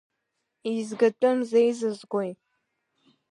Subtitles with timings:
[0.69, 2.31] Еизгатәым зеизызгои?